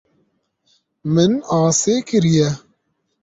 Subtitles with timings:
[1.13, 2.49] Min asê kiriye.